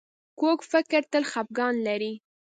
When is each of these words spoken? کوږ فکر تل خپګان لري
کوږ 0.39 0.59
فکر 0.71 1.01
تل 1.11 1.23
خپګان 1.31 1.75
لري 1.87 2.13